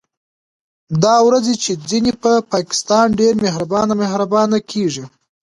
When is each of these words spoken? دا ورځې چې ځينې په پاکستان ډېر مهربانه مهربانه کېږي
دا 1.03 1.15
ورځې 1.27 1.53
چې 1.63 1.71
ځينې 1.89 2.11
په 2.21 2.31
پاکستان 2.53 3.05
ډېر 3.19 3.33
مهربانه 3.45 3.93
مهربانه 4.01 4.57
کېږي 4.71 5.05